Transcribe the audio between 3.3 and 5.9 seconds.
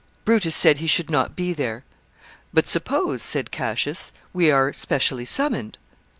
Cassius, "we are specially summoned."